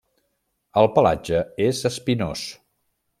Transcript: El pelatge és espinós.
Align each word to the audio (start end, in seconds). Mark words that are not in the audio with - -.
El 0.81 0.89
pelatge 0.95 1.41
és 1.69 1.83
espinós. 1.91 2.47